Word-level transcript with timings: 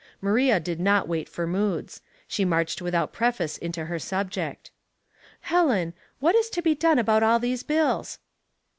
Maria 0.19 0.59
did 0.59 0.79
not 0.79 1.07
wait 1.07 1.29
for 1.29 1.45
moods; 1.45 2.01
she 2.27 2.43
marched 2.43 2.81
without 2.81 3.13
preface 3.13 3.55
into 3.55 3.85
her 3.85 3.99
subject. 3.99 4.71
*' 5.09 5.41
Helen, 5.51 5.93
what 6.19 6.33
is 6.33 6.49
to 6.57 6.63
be 6.63 6.73
done 6.73 6.97
about 6.97 7.21
all 7.21 7.37
these 7.37 7.61
bills?" 7.61 8.17